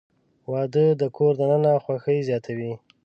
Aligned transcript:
•واده 0.51 0.85
د 1.01 1.03
کور 1.15 1.33
دننه 1.39 1.71
خوښي 1.83 2.17
زیاتوي. 2.29 2.71